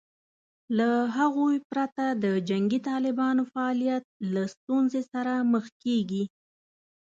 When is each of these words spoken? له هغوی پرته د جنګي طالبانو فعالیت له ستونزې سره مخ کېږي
له 0.77 0.89
هغوی 1.17 1.57
پرته 1.69 2.05
د 2.23 2.25
جنګي 2.49 2.79
طالبانو 2.89 3.41
فعالیت 3.51 4.03
له 4.33 4.43
ستونزې 4.53 5.01
سره 5.11 5.33
مخ 5.51 5.65
کېږي 5.83 6.23